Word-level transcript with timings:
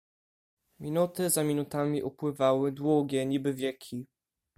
"Minuty 0.79 1.29
za 1.29 1.43
minutami 1.43 2.03
upływały 2.03 2.71
długie, 2.71 3.25
niby 3.25 3.53
wieki." 3.53 4.07